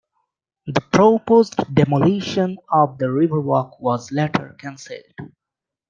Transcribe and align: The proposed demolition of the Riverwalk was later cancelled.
The 0.65 0.81
proposed 0.81 1.57
demolition 1.71 2.57
of 2.71 2.97
the 2.97 3.05
Riverwalk 3.05 3.79
was 3.79 4.11
later 4.11 4.55
cancelled. 4.59 5.03